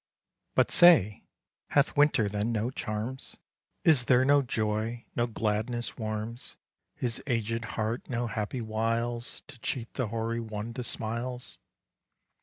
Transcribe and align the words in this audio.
But 0.55 0.71
say, 0.71 1.25
hath 1.67 1.95
Winter 1.95 2.27
then 2.27 2.51
no 2.51 2.71
charms? 2.71 3.35
Is 3.83 4.05
there 4.05 4.25
no 4.25 4.41
joy, 4.41 5.05
no 5.15 5.27
gladness 5.27 5.95
warms 5.95 6.55
His 6.95 7.21
aged 7.27 7.65
heart? 7.77 8.09
no 8.09 8.25
happy 8.25 8.61
wiles 8.61 9.43
To 9.45 9.59
cheat 9.59 9.93
the 9.93 10.07
hoary 10.07 10.39
one 10.39 10.73
to 10.73 10.83
smiles? 10.83 11.59